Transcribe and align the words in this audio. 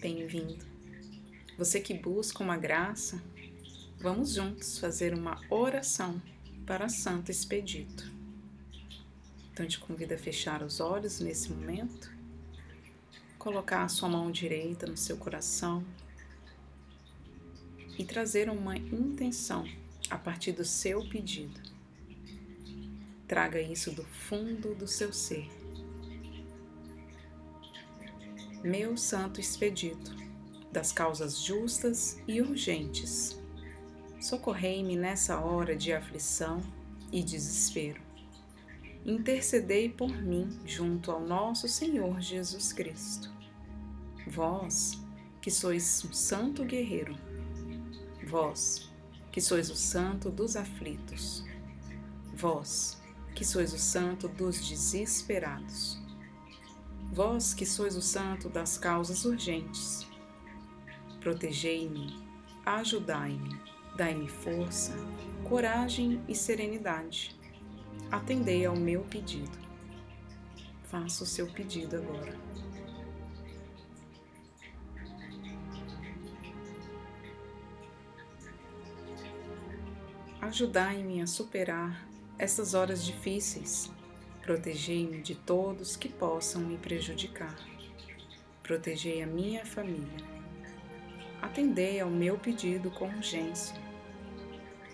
bem-vindo. 0.00 0.64
Você 1.58 1.78
que 1.78 1.92
busca 1.92 2.42
uma 2.42 2.56
graça, 2.56 3.22
vamos 3.98 4.32
juntos 4.32 4.78
fazer 4.78 5.12
uma 5.12 5.38
oração 5.50 6.20
para 6.66 6.88
Santo 6.88 7.30
Expedito. 7.30 8.10
Então, 9.52 9.66
te 9.66 9.78
convido 9.78 10.14
a 10.14 10.18
fechar 10.18 10.62
os 10.62 10.80
olhos 10.80 11.20
nesse 11.20 11.52
momento, 11.52 12.10
colocar 13.38 13.84
a 13.84 13.88
sua 13.88 14.08
mão 14.08 14.30
direita 14.30 14.86
no 14.86 14.96
seu 14.96 15.18
coração 15.18 15.84
e 17.98 18.02
trazer 18.02 18.48
uma 18.48 18.78
intenção 18.78 19.68
a 20.08 20.16
partir 20.16 20.52
do 20.52 20.64
seu 20.64 21.06
pedido. 21.10 21.60
Traga 23.28 23.60
isso 23.60 23.90
do 23.92 24.04
fundo 24.04 24.74
do 24.74 24.88
seu 24.88 25.12
ser. 25.12 25.59
Meu 28.62 28.96
Santo 28.96 29.40
Expedito, 29.40 30.14
das 30.70 30.92
causas 30.92 31.38
justas 31.38 32.20
e 32.28 32.42
urgentes, 32.42 33.40
socorrei-me 34.20 34.96
nessa 34.96 35.40
hora 35.40 35.74
de 35.74 35.92
aflição 35.92 36.60
e 37.10 37.22
desespero. 37.22 38.02
Intercedei 39.04 39.88
por 39.88 40.10
mim 40.10 40.60
junto 40.66 41.10
ao 41.10 41.20
nosso 41.20 41.66
Senhor 41.66 42.20
Jesus 42.20 42.72
Cristo. 42.72 43.30
Vós, 44.26 45.00
que 45.40 45.50
sois 45.50 46.04
um 46.04 46.12
santo 46.12 46.62
guerreiro, 46.62 47.16
Vós, 48.26 48.90
que 49.32 49.40
sois 49.40 49.70
o 49.70 49.74
santo 49.74 50.30
dos 50.30 50.54
aflitos, 50.54 51.44
vós, 52.34 53.00
que 53.34 53.44
sois 53.44 53.72
o 53.72 53.78
santo 53.78 54.28
dos 54.28 54.68
desesperados, 54.68 55.98
vós 57.12 57.54
que 57.54 57.66
sois 57.66 57.96
o 57.96 58.02
santo 58.02 58.48
das 58.48 58.78
causas 58.78 59.24
urgentes, 59.24 60.06
protegei-me, 61.20 62.22
ajudai-me, 62.64 63.60
dai-me 63.96 64.28
força, 64.28 64.94
coragem 65.44 66.22
e 66.28 66.34
serenidade. 66.34 67.36
Atendei 68.10 68.64
ao 68.66 68.76
meu 68.76 69.02
pedido. 69.02 69.58
Faça 70.84 71.22
o 71.22 71.26
seu 71.26 71.46
pedido 71.46 71.96
agora. 71.96 72.36
Ajudai-me 80.40 81.20
a 81.20 81.26
superar 81.26 82.04
essas 82.38 82.74
horas 82.74 83.04
difíceis. 83.04 83.92
Protegei-me 84.42 85.20
de 85.20 85.34
todos 85.34 85.96
que 85.96 86.08
possam 86.08 86.62
me 86.62 86.76
prejudicar. 86.76 87.56
Protegei 88.62 89.22
a 89.22 89.26
minha 89.26 89.64
família. 89.64 90.24
Atendei 91.42 92.00
ao 92.00 92.10
meu 92.10 92.38
pedido 92.38 92.90
com 92.90 93.06
urgência. 93.06 93.74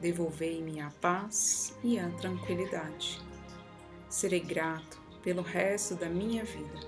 Devolvei-me 0.00 0.80
a 0.80 0.90
paz 1.00 1.76
e 1.82 1.98
a 1.98 2.08
tranquilidade. 2.10 3.20
Serei 4.08 4.40
grato 4.40 5.00
pelo 5.22 5.42
resto 5.42 5.94
da 5.94 6.08
minha 6.08 6.44
vida 6.44 6.80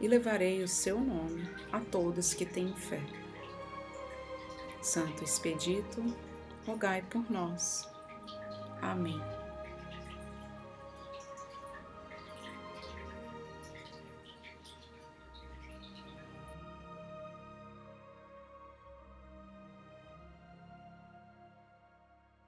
e 0.00 0.08
levarei 0.08 0.62
o 0.62 0.68
seu 0.68 1.00
nome 1.00 1.48
a 1.70 1.78
todos 1.78 2.34
que 2.34 2.44
têm 2.44 2.74
fé. 2.74 3.00
Santo 4.80 5.22
Expedito, 5.22 6.02
rogai 6.66 7.02
por 7.02 7.30
nós. 7.30 7.88
Amém. 8.80 9.41